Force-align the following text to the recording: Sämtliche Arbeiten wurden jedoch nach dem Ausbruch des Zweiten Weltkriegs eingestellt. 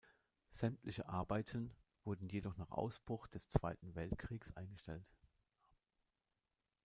Sämtliche 0.49 1.07
Arbeiten 1.09 1.75
wurden 2.05 2.27
jedoch 2.27 2.57
nach 2.57 2.65
dem 2.65 2.73
Ausbruch 2.73 3.27
des 3.27 3.47
Zweiten 3.51 3.93
Weltkriegs 3.93 4.51
eingestellt. 4.57 5.05